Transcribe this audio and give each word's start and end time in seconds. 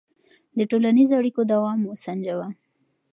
د 0.57 0.59
ټولنیزو 0.71 1.13
اړیکو 1.19 1.41
دوام 1.53 1.79
وسنجوه. 1.83 2.47